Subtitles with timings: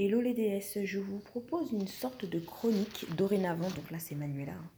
[0.00, 4.52] Hello les déesses, je vous propose une sorte de chronique dorénavant, donc là c'est Manuela.
[4.52, 4.70] Hein.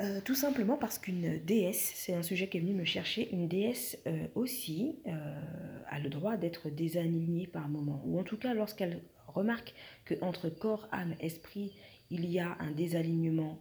[0.00, 3.48] Euh, tout simplement parce qu'une déesse, c'est un sujet qui est venu me chercher, une
[3.48, 8.54] déesse euh, aussi euh, a le droit d'être désalignée par moment, ou en tout cas
[8.54, 9.74] lorsqu'elle remarque
[10.04, 11.72] que entre corps, âme, esprit,
[12.10, 13.58] il y a un désalignement,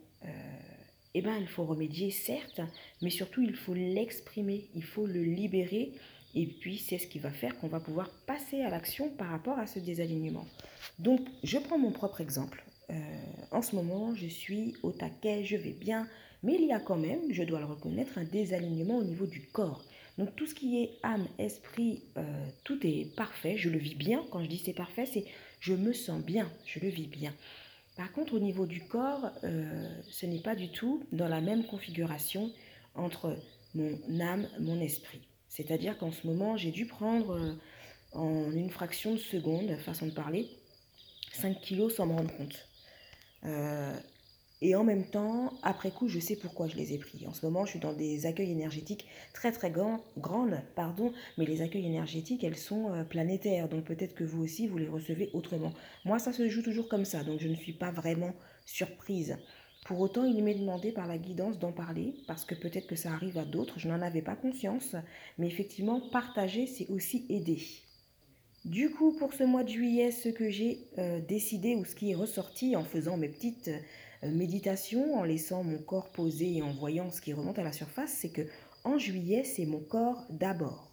[1.15, 2.61] eh ben il faut remédier certes,
[3.01, 5.93] mais surtout il faut l'exprimer, il faut le libérer
[6.35, 9.59] et puis, c'est ce qui va faire qu'on va pouvoir passer à l'action par rapport
[9.59, 10.45] à ce désalignement.
[10.99, 12.63] Donc, je prends mon propre exemple.
[12.89, 12.93] Euh,
[13.51, 16.07] en ce moment, je suis au taquet, je vais bien,
[16.43, 19.41] mais il y a quand même, je dois le reconnaître, un désalignement au niveau du
[19.47, 19.83] corps.
[20.17, 23.57] Donc, tout ce qui est âme, esprit, euh, tout est parfait.
[23.57, 24.23] Je le vis bien.
[24.31, 25.25] Quand je dis c'est parfait, c'est
[25.59, 27.33] je me sens bien, je le vis bien.
[27.97, 31.65] Par contre, au niveau du corps, euh, ce n'est pas du tout dans la même
[31.65, 32.51] configuration
[32.95, 33.37] entre
[33.75, 35.21] mon âme, mon esprit.
[35.51, 37.53] C'est-à-dire qu'en ce moment, j'ai dû prendre euh,
[38.13, 40.47] en une fraction de seconde, façon de parler,
[41.33, 42.67] 5 kilos sans me rendre compte.
[43.43, 43.93] Euh,
[44.61, 47.27] et en même temps, après coup, je sais pourquoi je les ai pris.
[47.27, 51.61] En ce moment, je suis dans des accueils énergétiques très très grandes, pardon, mais les
[51.61, 53.67] accueils énergétiques, elles sont euh, planétaires.
[53.67, 55.73] Donc peut-être que vous aussi, vous les recevez autrement.
[56.05, 58.33] Moi, ça se joue toujours comme ça, donc je ne suis pas vraiment
[58.65, 59.35] surprise.
[59.85, 63.11] Pour autant, il m'est demandé par la guidance d'en parler, parce que peut-être que ça
[63.11, 64.95] arrive à d'autres, je n'en avais pas conscience,
[65.37, 67.59] mais effectivement, partager, c'est aussi aider.
[68.63, 72.11] Du coup, pour ce mois de juillet, ce que j'ai euh, décidé ou ce qui
[72.11, 73.71] est ressorti en faisant mes petites
[74.23, 77.71] euh, méditations, en laissant mon corps poser et en voyant ce qui remonte à la
[77.71, 78.43] surface, c'est que
[78.83, 80.90] en juillet, c'est mon corps d'abord.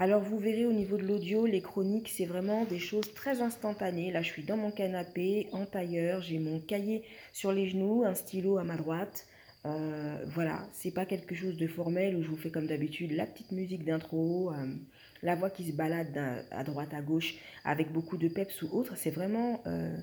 [0.00, 4.10] Alors vous verrez au niveau de l'audio, les chroniques, c'est vraiment des choses très instantanées.
[4.10, 8.14] Là, je suis dans mon canapé, en tailleur, j'ai mon cahier sur les genoux, un
[8.14, 9.26] stylo à ma droite.
[9.66, 13.26] Euh, voilà, c'est pas quelque chose de formel où je vous fais comme d'habitude la
[13.26, 14.74] petite musique d'intro, euh,
[15.22, 16.18] la voix qui se balade
[16.50, 17.34] à droite, à gauche,
[17.66, 18.94] avec beaucoup de peps ou autre.
[18.96, 19.94] C'est vraiment euh,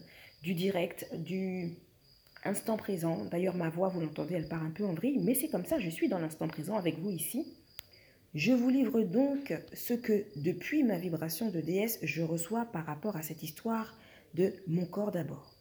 [0.44, 1.74] du direct, du
[2.44, 3.26] instant présent.
[3.32, 5.80] D'ailleurs, ma voix, vous l'entendez, elle part un peu en vrille, mais c'est comme ça,
[5.80, 7.48] je suis dans l'instant présent avec vous ici.
[8.38, 13.16] Je vous livre donc ce que, depuis ma vibration de déesse, je reçois par rapport
[13.16, 13.98] à cette histoire
[14.36, 15.56] de mon corps d'abord.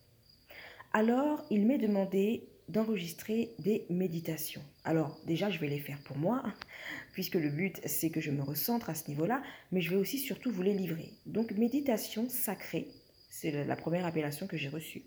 [0.93, 4.61] Alors, il m'est demandé d'enregistrer des méditations.
[4.85, 6.43] Alors, déjà, je vais les faire pour moi,
[7.15, 9.41] puisque le but, c'est que je me recentre à ce niveau-là,
[9.73, 11.15] mais je vais aussi surtout vous les livrer.
[11.25, 12.89] Donc, méditation sacrée,
[13.31, 15.05] c'est la première appellation que j'ai reçue.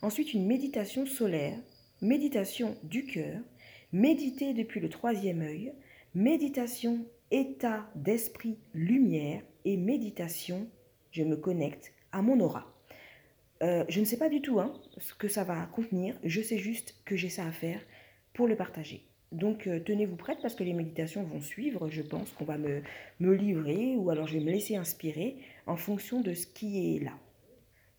[0.00, 1.58] Ensuite, une méditation solaire,
[2.00, 3.42] méditation du cœur,
[3.92, 5.74] méditer depuis le troisième œil,
[6.14, 10.68] méditation, état d'esprit, lumière et méditation,
[11.12, 12.66] je me connecte à mon aura.
[13.62, 16.58] Euh, je ne sais pas du tout hein, ce que ça va contenir, je sais
[16.58, 17.80] juste que j'ai ça à faire
[18.32, 19.04] pour le partager.
[19.32, 22.82] Donc euh, tenez-vous prête parce que les méditations vont suivre, je pense qu'on va me,
[23.20, 27.04] me livrer ou alors je vais me laisser inspirer en fonction de ce qui est
[27.04, 27.12] là.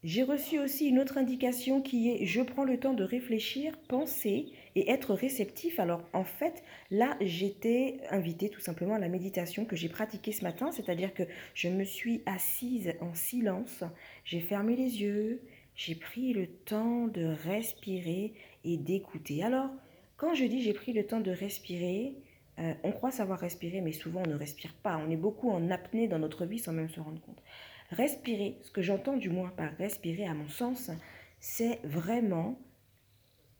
[0.03, 4.47] J'ai reçu aussi une autre indication qui est je prends le temps de réfléchir, penser
[4.73, 5.79] et être réceptif.
[5.79, 10.43] Alors en fait, là, j'étais invitée tout simplement à la méditation que j'ai pratiquée ce
[10.43, 11.21] matin, c'est-à-dire que
[11.53, 13.83] je me suis assise en silence,
[14.25, 15.43] j'ai fermé les yeux,
[15.75, 18.33] j'ai pris le temps de respirer
[18.63, 19.43] et d'écouter.
[19.43, 19.69] Alors,
[20.17, 22.15] quand je dis j'ai pris le temps de respirer,
[22.57, 24.97] euh, on croit savoir respirer, mais souvent on ne respire pas.
[24.97, 27.41] On est beaucoup en apnée dans notre vie sans même se rendre compte.
[27.91, 30.91] Respirer, ce que j'entends du moins par respirer à mon sens,
[31.39, 32.57] c'est vraiment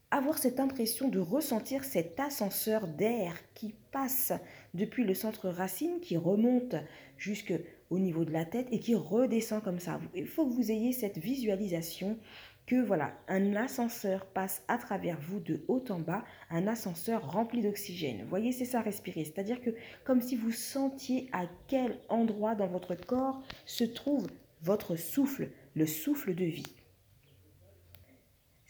[0.09, 4.33] avoir cette impression de ressentir cet ascenseur d'air qui passe
[4.73, 6.75] depuis le centre racine, qui remonte
[7.17, 7.57] jusqu'au
[7.91, 9.99] niveau de la tête et qui redescend comme ça.
[10.13, 12.17] Il faut que vous ayez cette visualisation
[12.65, 17.61] que voilà, un ascenseur passe à travers vous de haut en bas, un ascenseur rempli
[17.61, 18.25] d'oxygène.
[18.29, 19.25] Voyez, c'est ça respirer.
[19.25, 19.71] C'est-à-dire que
[20.03, 24.27] comme si vous sentiez à quel endroit dans votre corps se trouve
[24.61, 26.75] votre souffle, le souffle de vie.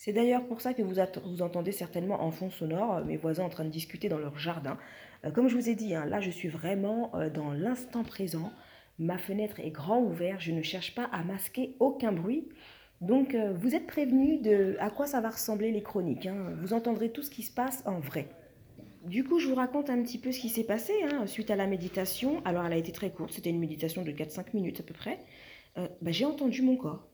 [0.04, 1.00] C'est d'ailleurs pour ça que vous,
[1.42, 4.80] entendez certainement en fond sonore euh, mes voisins en train de discuter dans leur jardin.
[5.26, 8.52] Euh, comme je vous ai dit, hein, là je suis vraiment euh, dans l'instant présent.
[8.98, 12.50] Ma fenêtre est grand ouverte, je ne cherche pas à masquer aucun bruit.
[13.02, 16.28] Donc, euh, vous êtes prévenus de à quoi ça va ressembler les chroniques.
[16.28, 16.56] Hein.
[16.62, 18.30] Vous entendrez tout ce qui se passe en vrai.
[19.06, 21.56] Du coup, je vous raconte un petit peu ce qui s'est passé hein, suite à
[21.56, 22.44] la méditation.
[22.46, 25.20] Alors, elle a été très courte, c'était une méditation de 4-5 minutes à peu près.
[25.80, 27.08] Euh, bah, j'ai entendu mon corps.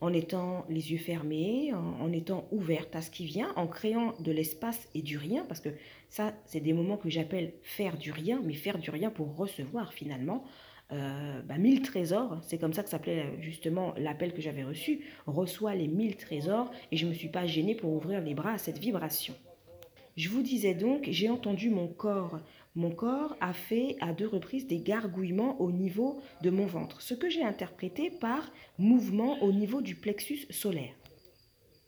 [0.00, 4.32] En étant les yeux fermés, en étant ouverte à ce qui vient, en créant de
[4.32, 5.68] l'espace et du rien, parce que
[6.08, 9.92] ça, c'est des moments que j'appelle faire du rien, mais faire du rien pour recevoir
[9.92, 10.44] finalement,
[10.92, 15.00] euh, bah, mille trésors, c'est comme ça que s'appelait euh, justement l'appel que j'avais reçu,
[15.26, 18.52] reçoit les mille trésors et je ne me suis pas gênée pour ouvrir les bras
[18.52, 19.34] à cette vibration.
[20.16, 22.40] Je vous disais donc, j'ai entendu mon corps
[22.76, 27.14] mon corps a fait à deux reprises des gargouillements au niveau de mon ventre, ce
[27.14, 30.92] que j'ai interprété par mouvement au niveau du plexus solaire.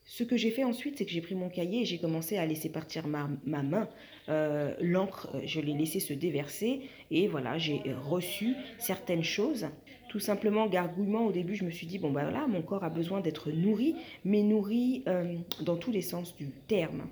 [0.09, 2.47] Ce que j'ai fait ensuite, c'est que j'ai pris mon cahier et j'ai commencé à
[2.47, 3.89] laisser partir ma, main.
[4.29, 9.67] Euh, l'encre, euh, je l'ai laissé se déverser et voilà, j'ai reçu certaines choses.
[10.09, 12.89] Tout simplement, gargouillement, au début, je me suis dit, bon, bah voilà, mon corps a
[12.89, 17.09] besoin d'être nourri, mais nourri euh, dans tous les sens du terme.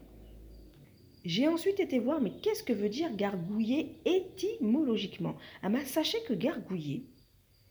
[1.24, 5.34] J'ai ensuite été voir, mais qu'est-ce que veut dire gargouiller étymologiquement?
[5.62, 7.06] Ah ben, Sachez que gargouiller,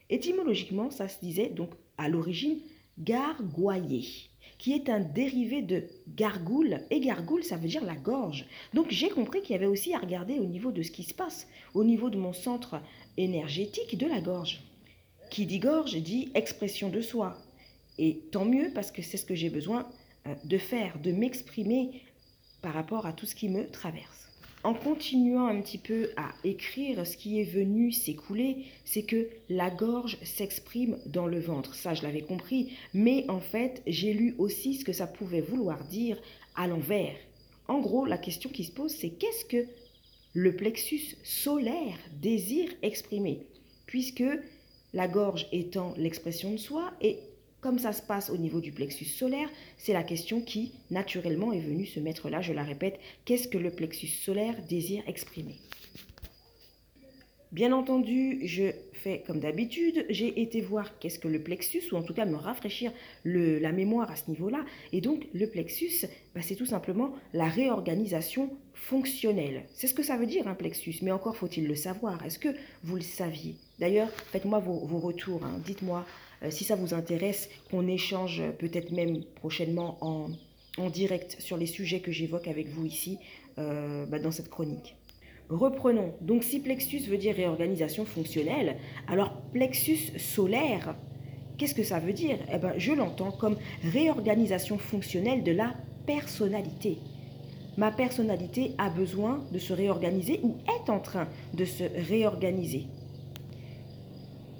[0.09, 2.59] étymologiquement, ça se disait donc à l'origine
[2.97, 4.32] gargoyer
[4.63, 5.83] qui est un dérivé de
[6.15, 6.79] gargoule.
[6.89, 8.45] Et gargoule, ça veut dire la gorge.
[8.73, 11.13] Donc j'ai compris qu'il y avait aussi à regarder au niveau de ce qui se
[11.13, 12.79] passe, au niveau de mon centre
[13.17, 14.61] énergétique de la gorge.
[15.29, 17.37] Qui dit gorge dit expression de soi.
[17.97, 19.85] Et tant mieux parce que c'est ce que j'ai besoin
[20.27, 22.01] euh, de faire, de m'exprimer
[22.61, 24.22] par rapport à tout ce qui me traverse
[24.63, 29.69] en continuant un petit peu à écrire, ce qui est venu s'écouler, c'est que la
[29.69, 31.75] gorge s'exprime dans le ventre.
[31.75, 32.73] Ça, je l'avais compris.
[32.93, 36.17] Mais en fait, j'ai lu aussi ce que ça pouvait vouloir dire
[36.55, 37.15] à l'envers.
[37.67, 39.65] En gros, la question qui se pose, c'est qu'est-ce que
[40.33, 43.45] le plexus solaire désire exprimer?
[43.85, 44.23] Puisque
[44.93, 47.19] la gorge étant l'expression de soi et
[47.63, 51.61] comme ça se passe au niveau du plexus solaire, c'est la question qui, naturellement, est
[51.61, 52.41] venue se mettre là.
[52.41, 55.55] Je la répète, qu'est-ce que le plexus solaire désire exprimer?
[57.53, 58.71] Bien entendu, je
[59.25, 62.91] comme d'habitude, j'ai été voir qu'est-ce que le plexus, ou en tout cas me rafraîchir
[63.25, 64.65] la mémoire à ce niveau-là.
[64.91, 66.05] Et donc le plexus,
[66.35, 69.63] bah, c'est tout simplement la réorganisation fonctionnelle.
[69.73, 72.23] C'est ce que ça veut dire un plexus, mais encore faut-il le savoir.
[72.25, 72.49] Est-ce que
[72.83, 73.55] vous le saviez?
[73.79, 75.59] D'ailleurs, faites-moi vos, retours, hein.
[75.65, 76.05] dites-moi
[76.43, 80.29] euh, si ça vous intéresse, qu'on échange peut-être même prochainement en,
[80.89, 83.19] direct sur les sujets que j'évoque avec vous ici
[83.59, 84.95] euh, bah, dans cette chronique.
[85.53, 86.13] Reprenons.
[86.19, 88.77] Donc si plexus veut dire réorganisation fonctionnelle,
[89.07, 90.95] alors plexus solaire,
[91.57, 92.37] qu'est-ce que ça veut dire?
[92.51, 95.75] Eh ben, je l'entends comme réorganisation fonctionnelle de la
[96.07, 96.97] personnalité.
[97.77, 102.87] Ma personnalité a besoin de se réorganiser ou est en train de se réorganiser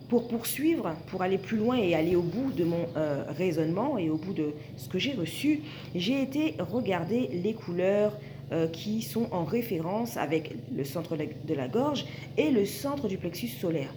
[0.09, 4.11] pour poursuivre, pour aller plus loin et aller au bout de mon euh, raisonnement et
[4.11, 5.61] au bout de ce que j'ai reçu,
[5.95, 8.13] j'ai été regarder les couleurs
[8.51, 12.05] euh, qui sont en référence avec le centre de la gorge
[12.37, 13.93] et le centre du plexus solaire.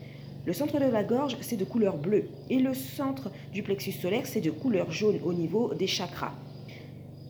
[0.47, 4.23] Le centre de la gorge, c'est de couleur bleue et le centre du plexus solaire,
[4.25, 6.33] c'est de couleur jaune au niveau des chakras.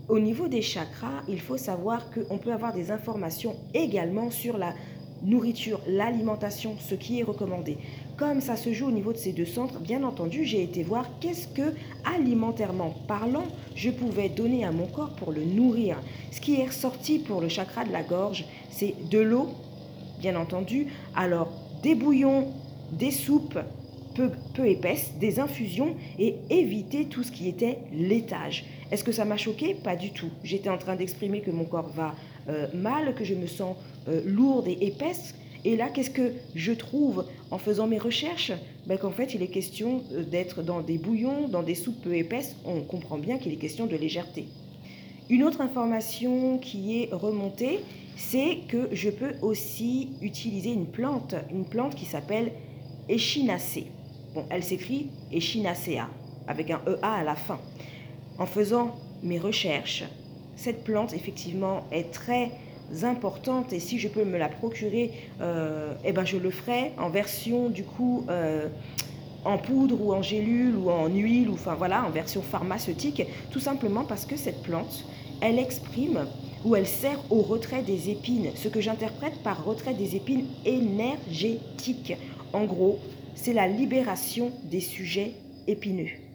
[0.08, 4.74] Au niveau des chakras, il faut savoir qu'on peut avoir des informations également sur la
[5.22, 7.78] nourriture, l'alimentation, ce qui est recommandé.
[8.16, 11.06] Comme ça se joue au niveau de ces deux centres, bien entendu, j'ai été voir
[11.20, 15.98] qu'est-ce que, alimentairement parlant, je pouvais donner à mon corps pour le nourrir.
[16.30, 19.50] Ce qui est ressorti pour le chakra de la gorge, c'est de l'eau,
[20.18, 20.86] bien entendu.
[21.14, 21.52] Alors,
[21.82, 22.54] des bouillons,
[22.90, 23.58] des soupes
[24.14, 28.64] peu, peu épaisses, des infusions et éviter tout ce qui était laitage.
[28.90, 29.74] Est-ce que ça m'a choqué?
[29.74, 30.30] Pas du tout.
[30.42, 32.14] J'étais en train d'exprimer que mon corps va
[32.48, 33.76] euh, mal, que je me sens
[34.08, 35.34] euh, lourde et épaisse.
[35.66, 38.52] Et là, qu'est-ce que je trouve en faisant mes recherches?
[38.86, 42.14] Ben, Qu'en fait, il est question euh, d'être dans des bouillons, dans des soupes peu
[42.14, 42.54] épaisses.
[42.64, 44.46] On comprend bien qu'il est question de légèreté.
[45.28, 47.80] Une autre information qui est remontée,
[48.16, 52.52] c'est que je peux aussi utiliser une plante, une plante qui s'appelle
[53.08, 53.88] Echinacée.
[54.34, 56.08] Bon, elle s'écrit Echinacea,
[56.46, 57.58] avec un EA à la fin.
[58.38, 58.94] En faisant
[59.24, 60.04] mes recherches,
[60.54, 62.52] cette plante, effectivement, est très
[63.02, 67.08] importante et si je peux me la procurer, euh, eh ben je le ferai en
[67.08, 68.68] version du coup euh,
[69.44, 73.60] en poudre ou en gélule ou en huile ou enfin voilà en version pharmaceutique, tout
[73.60, 75.04] simplement parce que cette plante,
[75.40, 76.26] elle exprime
[76.64, 82.16] ou elle sert au retrait des épines, ce que j'interprète par retrait des épines énergétiques.
[82.52, 82.98] En gros,
[83.34, 85.32] c'est la libération des sujets
[85.68, 86.25] épineux.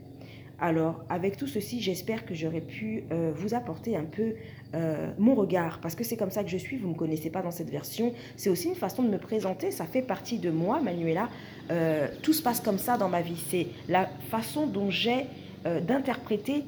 [0.63, 4.35] Alors, avec tout ceci, j'espère que j'aurais pu euh, vous apporter un peu
[4.75, 7.31] euh, mon regard, parce que c'est comme ça que je suis, vous ne me connaissez
[7.31, 8.13] pas dans cette version.
[8.37, 11.29] C'est aussi une façon de me présenter, ça fait partie de moi, Manuela.
[11.71, 13.43] Euh, tout se passe comme ça dans ma vie.
[13.49, 15.25] C'est la façon dont j'ai
[15.63, 16.63] d'interpréter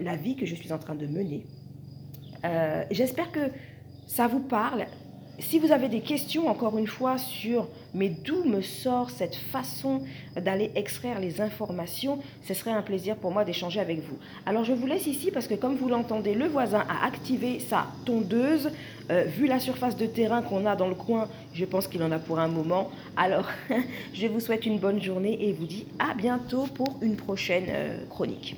[0.00, 1.44] la vie que je suis en train de mener.
[2.90, 3.50] j'espère que
[4.06, 4.86] ça vous parle
[5.40, 10.02] si vous avez des questions, encore une fois, sur mais d'où me sort cette façon
[10.36, 14.18] d'aller extraire les informations, ce serait un plaisir pour moi d'échanger avec vous.
[14.46, 17.86] Alors je vous laisse ici parce que comme vous l'entendez, le voisin a activé sa
[18.04, 18.70] tondeuse.
[19.10, 22.12] Euh, vu la surface de terrain qu'on a dans le coin, je pense qu'il en
[22.12, 22.90] a pour un moment.
[23.16, 23.48] Alors
[24.14, 28.04] je vous souhaite une bonne journée et vous dis à bientôt pour une prochaine euh,
[28.10, 28.56] chronique.